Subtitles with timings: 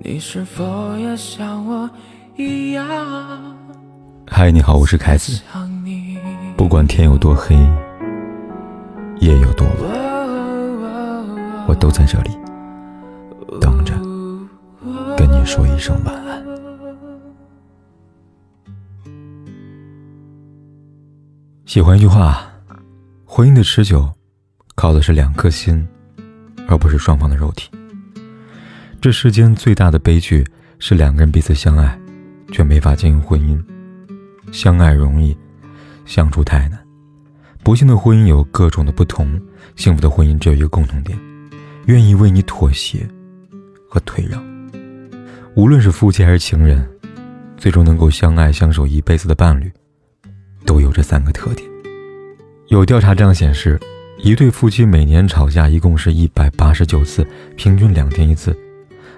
[0.00, 1.90] 你是否也像我
[2.36, 2.86] 一样？
[4.28, 5.42] 嗨，你好，我是凯子。
[6.56, 7.56] 不管天有多黑，
[9.18, 12.30] 夜有多晚，我都在这里
[13.60, 13.92] 等着
[15.16, 16.46] 跟你说一声晚安。
[21.66, 22.46] 喜欢一句话：
[23.24, 24.08] 婚姻的持久，
[24.76, 25.86] 靠的是两颗心，
[26.68, 27.68] 而不是双方的肉体。
[29.00, 30.44] 这世间最大的悲剧
[30.80, 31.96] 是两个人彼此相爱，
[32.50, 33.62] 却没法经营婚姻。
[34.50, 35.36] 相爱容易，
[36.04, 36.76] 相处太难。
[37.62, 39.40] 不幸的婚姻有各种的不同，
[39.76, 41.16] 幸福的婚姻只有一个共同点：
[41.86, 43.08] 愿意为你妥协
[43.88, 44.42] 和退让。
[45.54, 46.84] 无论是夫妻还是情人，
[47.56, 49.70] 最终能够相爱相守一辈子的伴侣，
[50.66, 51.70] 都有这三个特点。
[52.66, 53.78] 有调查这样显示，
[54.18, 57.24] 一对夫妻每年吵架一共是一百八十九次，
[57.56, 58.56] 平均两天一次。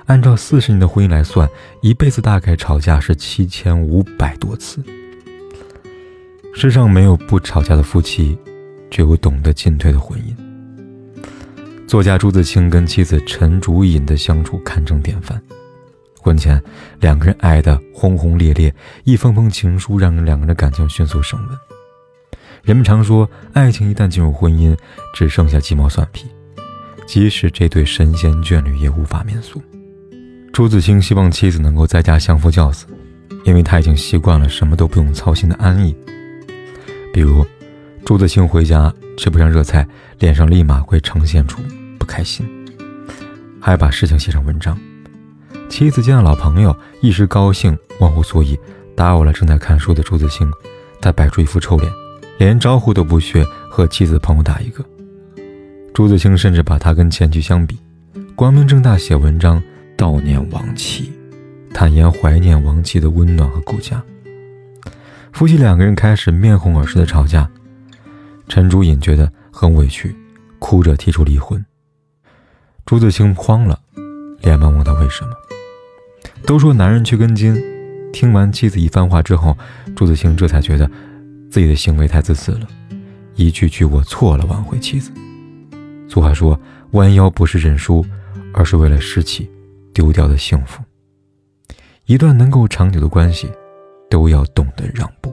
[0.07, 1.49] 按照四十年的婚姻来算，
[1.83, 4.83] 一辈子大概吵架是七千五百多次。
[6.53, 8.37] 世上没有不吵架的夫妻，
[8.91, 11.25] 只有懂得进退的婚姻。
[11.87, 15.41] 作家朱自清跟妻子陈竹隐的相处堪称典范。
[16.21, 16.63] 婚前
[17.01, 21.59] 两个人爱得轰轰烈烈，一封封情书让两个人的感情迅速升温。
[22.63, 24.77] 人们常说，爱情一旦进入婚姻，
[25.15, 26.27] 只剩下鸡毛蒜皮，
[27.07, 29.63] 即使这对神仙眷侣也无法免俗。
[30.53, 32.85] 朱自清希望妻子能够在家相夫教子，
[33.45, 35.97] 因为他已经习惯了什么都不用操心的安逸。
[37.15, 37.47] 比如，
[38.05, 39.87] 朱自清回家吃不上热菜，
[40.19, 41.63] 脸上立马会呈现出
[41.99, 42.47] 不开心，
[43.61, 44.77] 还把事情写成文章。
[45.69, 48.59] 妻子见到老朋友，一时高兴，忘乎所以，
[48.97, 50.51] 打扰了正在看书的朱自清。
[51.01, 51.91] 他摆出一副臭脸，
[52.39, 54.85] 连招呼都不屑和妻子朋友打一个。
[55.95, 57.79] 朱自清甚至把他跟前妻相比，
[58.35, 59.63] 光明正大写文章。
[60.01, 61.13] 悼念亡妻，
[61.75, 64.03] 坦言怀念亡妻的温暖和顾家。
[65.31, 67.47] 夫妻两个人开始面红耳赤的吵架，
[68.49, 70.17] 陈竹隐觉得很委屈，
[70.59, 71.63] 哭着提出离婚。
[72.87, 73.79] 朱自清慌了，
[74.41, 75.33] 连忙问他为什么。
[76.47, 77.63] 都说男人缺根筋，
[78.11, 79.55] 听完妻子一番话之后，
[79.95, 80.91] 朱自清这才觉得
[81.51, 82.67] 自己的行为太自私了，
[83.35, 85.11] 一句句我错了挽回妻子。
[86.09, 86.59] 俗话说，
[86.93, 88.03] 弯腰不是认输，
[88.55, 89.47] 而是为了士气。
[89.93, 90.83] 丢掉的幸福，
[92.07, 93.51] 一段能够长久的关系，
[94.09, 95.33] 都要懂得让步。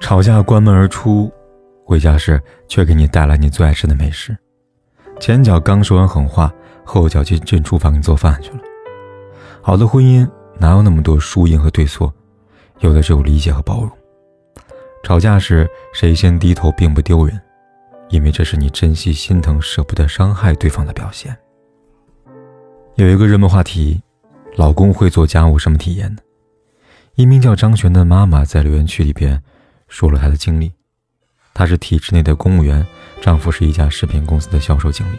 [0.00, 1.32] 吵架关门而出，
[1.84, 4.36] 回家时却给你带来你最爱吃的美食。
[5.18, 6.52] 前脚刚说完狠话，
[6.84, 8.60] 后脚就进厨房给你做饭去了。
[9.62, 10.28] 好的婚姻
[10.58, 12.12] 哪有那么多输赢和对错，
[12.80, 13.90] 有的只有理解和包容。
[15.02, 17.40] 吵架时谁先低头并不丢人，
[18.10, 21.36] 因为这是你珍惜、心疼、舍不得伤害对方的表现。
[22.96, 24.00] 有一个热门话题：
[24.54, 26.22] 老公会做家务什么体验呢？
[27.16, 29.42] 一名叫张璇的妈妈在留言区里边
[29.86, 30.72] 说了她的经历。
[31.52, 32.86] 她是体制内的公务员，
[33.20, 35.18] 丈夫是一家食品公司的销售经理。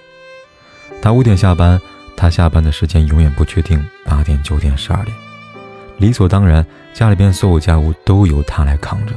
[1.04, 1.80] 她五点下班，
[2.16, 5.16] 她下班的时间永远不确定，八点、九点、十二点，
[5.98, 6.66] 理所当然，
[6.96, 9.14] 家里边所有家务都由她来扛着。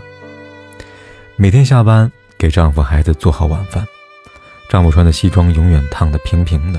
[1.37, 3.87] 每天下班给丈夫、孩子做好晚饭，
[4.69, 6.78] 丈夫穿的西装永远烫得平平的。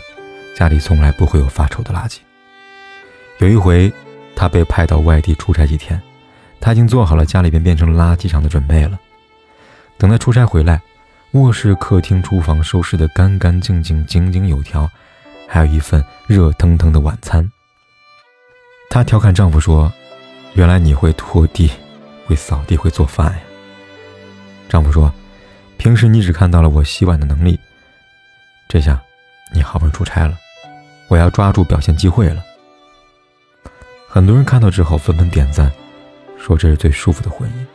[0.55, 2.17] 家里从来不会有发臭的垃圾。
[3.39, 3.91] 有一回，
[4.35, 5.99] 他被派到外地出差几天，
[6.59, 8.99] 他已经做好了家里边变成垃圾场的准备了。
[9.97, 10.81] 等他出差回来，
[11.31, 14.89] 卧室、客厅、厨房收拾得干干净净、井井有条，
[15.47, 17.49] 还有一份热腾腾的晚餐。
[18.89, 19.91] 她调侃丈夫说
[20.53, 21.71] ：“原来你会拖地、
[22.25, 23.39] 会扫地、会做饭呀。”
[24.67, 25.11] 丈夫说
[25.77, 27.59] ：“平时你只看到了我洗碗的能力，
[28.67, 29.01] 这下……”
[29.53, 30.37] 你好不容易出差了，
[31.07, 32.43] 我要抓住表现机会了。
[34.07, 35.71] 很多人看到之后纷纷点赞，
[36.37, 37.65] 说这是最舒服的婚姻。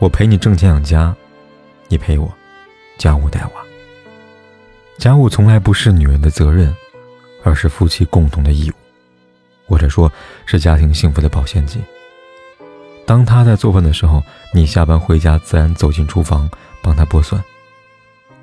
[0.00, 1.14] 我陪你挣钱养家，
[1.88, 2.32] 你陪我
[2.98, 3.50] 家务带娃。
[4.98, 6.74] 家务从来不是女人的责任，
[7.42, 8.74] 而是夫妻共同的义务，
[9.68, 10.10] 或者说，
[10.46, 11.80] 是家庭幸福的保鲜剂。
[13.06, 14.22] 当他在做饭的时候，
[14.52, 16.48] 你下班回家自然走进厨房
[16.82, 17.42] 帮他剥蒜。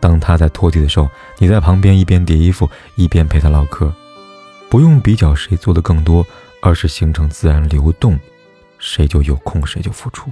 [0.02, 3.94] 当他在拖地的时候，你在旁边一边叠衣服一边陪他唠嗑，
[4.68, 6.26] 不用比较谁做的更多，
[6.62, 8.20] 而是形成自然流动，
[8.80, 10.30] 谁就有空谁就付出。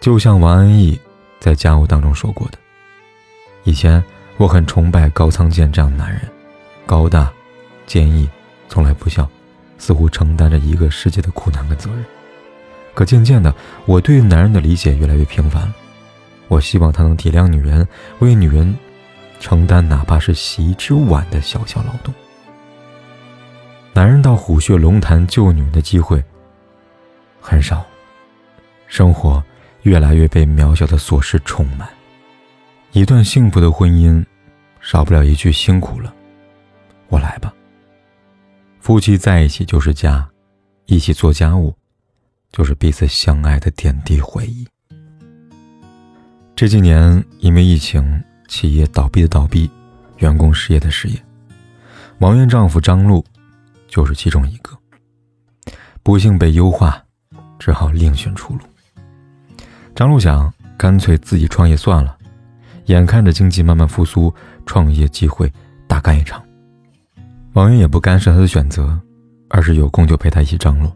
[0.00, 1.00] 就像王安忆
[1.38, 2.58] 在家务当中说过的
[3.64, 4.02] ：“以前
[4.36, 6.20] 我很崇拜高仓健这样的男人，
[6.84, 7.32] 高大、
[7.86, 8.28] 坚毅，
[8.68, 9.26] 从来不笑，
[9.78, 12.04] 似乎承担着一个世界的苦难跟责任。
[12.94, 13.54] 可渐渐的，
[13.86, 15.74] 我对男人的理解越来越平凡了。”
[16.48, 17.86] 我希望他能体谅女人，
[18.20, 18.76] 为女人
[19.40, 22.12] 承担哪怕是洗一只碗的小小劳动。
[23.92, 26.22] 男人到虎穴龙潭救女人的机会
[27.40, 27.84] 很少，
[28.86, 29.42] 生活
[29.82, 31.88] 越来越被渺小的琐事充满。
[32.92, 34.24] 一段幸福的婚姻，
[34.80, 36.14] 少不了一句辛苦了，
[37.08, 37.52] 我来吧。
[38.80, 40.28] 夫妻在一起就是家，
[40.86, 41.74] 一起做家务，
[42.52, 44.66] 就是彼此相爱的点滴回忆。
[46.56, 49.68] 这几年因为疫情，企业倒闭的倒闭，
[50.18, 51.20] 员工失业的失业，
[52.18, 53.24] 王媛丈夫张璐
[53.88, 54.70] 就是其中一个。
[56.04, 57.02] 不幸被优化，
[57.58, 58.60] 只好另寻出路。
[59.96, 62.16] 张璐想，干脆自己创业算了。
[62.86, 64.32] 眼看着经济慢慢复苏，
[64.64, 65.52] 创业机会
[65.88, 66.40] 大干一场。
[67.54, 68.96] 王源也不干涉他的选择，
[69.48, 70.94] 而是有空就陪他一起张罗。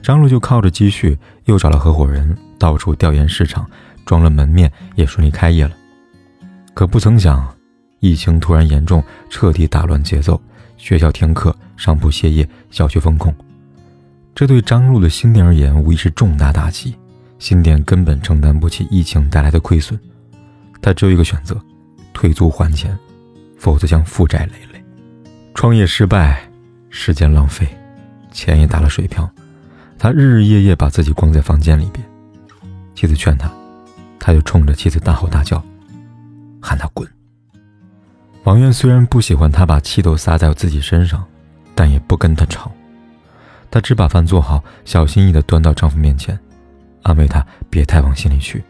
[0.00, 3.68] 张璐就靠着积蓄，又找了合伙人，到处调研市场，
[4.08, 5.76] 装了门面，也顺利开业了。
[6.72, 7.46] 可不曾想，
[8.00, 10.40] 疫情突然严重，彻底打乱节奏，
[10.78, 13.34] 学校停课，商铺歇业，小区封控。
[14.34, 16.96] 这对张璐的新店而言，无疑是重大打击。
[17.38, 20.00] 新店根本承担不起疫情带来的亏损。
[20.80, 21.60] 他只有一个选择，
[22.14, 22.98] 退租还钱，
[23.58, 24.82] 否则将负债累累。
[25.54, 26.48] 创业失败，
[26.88, 27.68] 时间浪费，
[28.32, 29.28] 钱也打了水漂。
[29.98, 32.02] 他日日夜夜把自己关在房间里边。
[32.94, 33.48] 妻子劝他，
[34.18, 35.62] 他就冲着妻子大吼大叫，
[36.60, 37.08] 喊他滚。
[38.44, 41.24] 王源虽然不喜欢他把气都撒在自己身上，
[41.74, 42.70] 但也不跟他吵。
[43.70, 46.38] 他只把饭做好，小心翼翼地端到丈夫面前，
[47.02, 48.64] 安慰他别太往心里去。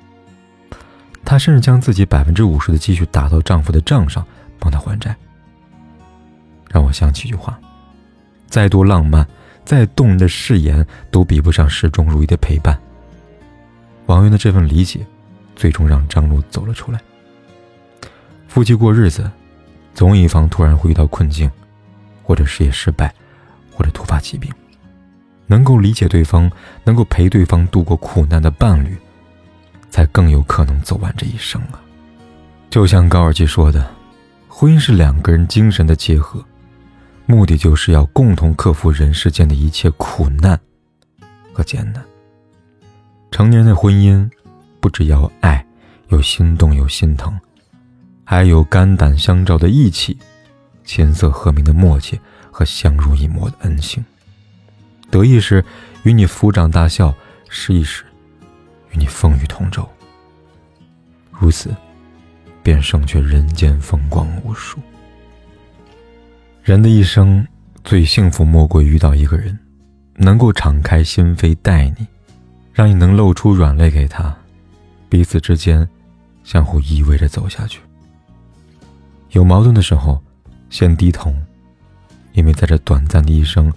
[1.24, 4.26] 她甚至将自己百分之五十的积蓄打到丈夫的账上，
[4.58, 5.14] 帮他还债。
[6.70, 7.58] 让我想起一句话：
[8.48, 9.26] 再多浪漫、
[9.64, 12.78] 再动人的誓言，都比不上始终如一的陪伴。
[14.06, 15.06] 王源的这份理解，
[15.58, 16.98] 最终让张璐走了出来。
[18.48, 19.30] 夫妻过日子，
[19.92, 21.50] 总有一方突然会遇到困境，
[22.22, 23.14] 或者事业失败，
[23.70, 24.50] 或者突发疾病，
[25.46, 26.50] 能够理解对方，
[26.84, 28.96] 能够陪对方度过苦难的伴侣。
[29.90, 31.80] 才更有可能走完这一生啊！
[32.68, 33.90] 就像高尔基说的，
[34.46, 36.44] 婚姻是两个人精神的结合，
[37.24, 40.60] 目的就是要共同克服人世间的一切苦难
[41.54, 42.04] 和艰难。
[43.30, 44.28] 成年人的婚姻，
[44.80, 45.64] 不只要爱，
[46.08, 47.38] 有心动，有心疼，
[48.24, 50.18] 还有肝胆相照的义气，
[50.84, 52.18] 琴瑟和鸣的默契
[52.50, 54.04] 和相濡以沫的恩情。
[55.10, 55.64] 得意时
[56.02, 57.14] 与你抚掌大笑，
[57.48, 58.04] 失意时。
[58.92, 59.86] 与你风雨同舟，
[61.30, 61.76] 如此，
[62.62, 64.78] 便胜却人间风光无数。
[66.62, 67.46] 人的一生
[67.84, 69.58] 最幸福，莫过于遇到一个人，
[70.14, 72.06] 能够敞开心扉待你，
[72.72, 74.34] 让你能露出软肋给他，
[75.08, 75.88] 彼此之间
[76.44, 77.80] 相互依偎着走下去。
[79.30, 80.22] 有矛盾的时候，
[80.70, 81.34] 先低头，
[82.32, 83.72] 因为在这短暂的一生，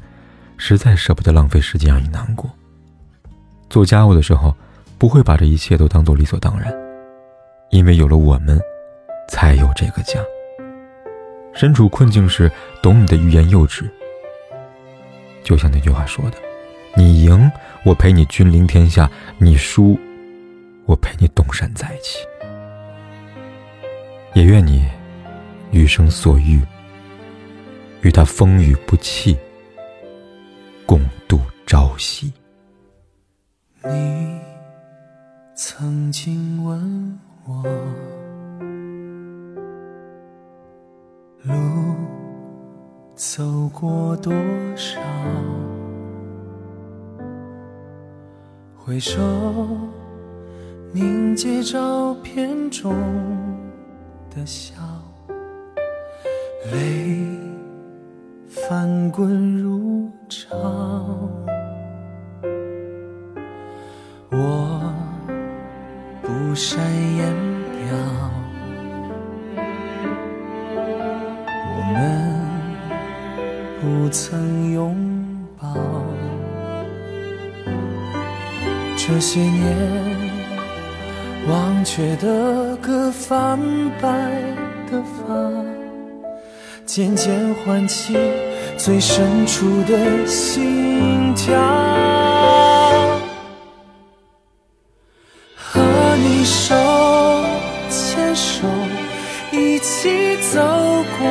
[0.57, 2.49] 实在舍不得浪费时间让你难过。
[3.69, 4.55] 做家务的时候。
[4.97, 6.71] 不会把这一切都当做理所当然，
[7.71, 8.61] 因为有了我们，
[9.27, 10.19] 才有这个家。
[11.55, 12.51] 身处困境时，
[12.83, 13.91] 懂你的欲言又止。
[15.43, 16.37] 就像那句话说的
[16.95, 17.51] ：“你赢，
[17.83, 19.99] 我陪你君临天下；你输，
[20.91, 22.19] 我陪你东山再起。”
[24.35, 24.85] 也愿你
[25.71, 26.61] 余生所遇，
[28.01, 29.37] 与他风雨不弃，
[30.85, 32.33] 共度朝夕。
[33.85, 34.41] 你。
[35.53, 37.63] 曾经问我，
[41.43, 41.53] 路
[43.15, 44.33] 走过多
[44.75, 44.99] 少？
[48.75, 49.21] 回首
[50.93, 52.93] 凝结照片中
[54.29, 54.73] 的笑，
[56.71, 57.17] 泪
[58.49, 60.49] 翻滚如潮。
[64.31, 64.81] 我。
[66.51, 66.81] 不善
[67.15, 67.33] 言
[67.71, 67.95] 表，
[71.65, 71.99] 我们
[73.79, 74.95] 不曾拥
[75.57, 75.73] 抱。
[78.97, 80.20] 这些年
[81.47, 83.57] 忘却的歌，泛
[83.99, 84.07] 白
[84.89, 85.33] 的发，
[86.85, 88.15] 渐渐唤起
[88.77, 91.59] 最深处的心跳。
[95.55, 95.81] 和
[96.17, 96.75] 你手
[97.89, 98.67] 牵手，
[99.51, 100.59] 一起走
[101.17, 101.27] 过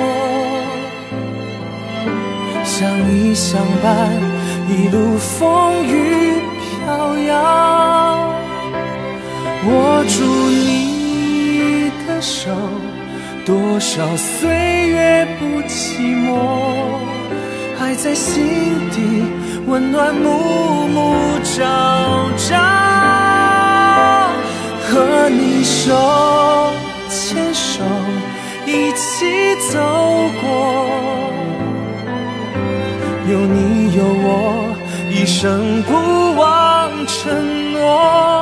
[2.64, 4.10] 相依相伴，
[4.68, 8.00] 一路风雨飘摇。
[10.00, 12.50] 握住你的手，
[13.45, 14.49] 多少岁
[14.88, 16.38] 月不寂寞。
[17.78, 18.42] 埋在心
[18.92, 19.23] 底，
[19.66, 21.14] 温暖暮暮
[21.45, 22.57] 朝朝。
[24.88, 26.73] 和你手
[27.11, 27.83] 牵手，
[28.64, 29.78] 一起走
[30.40, 30.49] 过，
[33.28, 34.64] 有你有我，
[35.11, 35.92] 一生不
[36.40, 38.39] 忘承诺。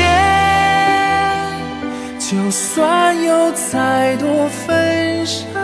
[0.00, 0.08] 这世界。
[2.18, 5.60] 就算有再多纷扰，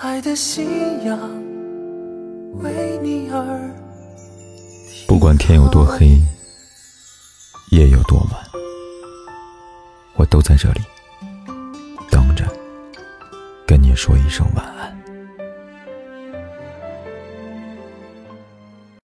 [0.00, 1.18] 爱的信仰
[2.62, 3.70] 为你而。
[5.06, 6.18] 不管天有多黑，
[7.70, 8.40] 夜有多晚，
[10.14, 10.80] 我都在这里
[12.10, 12.44] 等着，
[13.66, 15.03] 跟你说一声晚安。